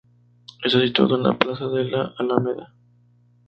[0.63, 2.73] Está situado en la Plaza de La Alameda.